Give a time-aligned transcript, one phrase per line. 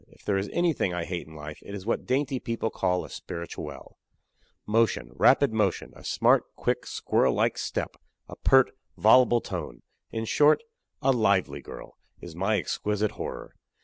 [0.07, 3.09] If there is anything I hate in life, it is what dainty people call a
[3.11, 3.99] spirituelle.
[4.65, 10.63] Motion rapid motion a smart, quick, squirrel like step, a pert, voluble tone in short,
[11.03, 13.53] a lively girl is my exquisite horror!